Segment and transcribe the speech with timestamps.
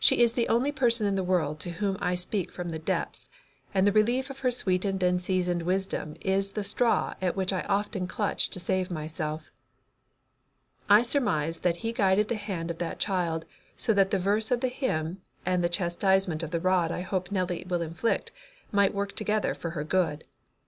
[0.00, 3.28] She is the only person in the world to whom I speak from the depths,
[3.72, 7.60] and the relief of her sweetened and seasoned wisdom is the straw at which I
[7.68, 9.52] often clutch to save myself.
[10.90, 13.44] "I surmise that He guided the hand of that child
[13.76, 17.30] so that the verse of the hymn, and the chastisement of the rod I hope
[17.30, 18.32] Nellie will inflict,
[18.72, 20.24] might work together for her good.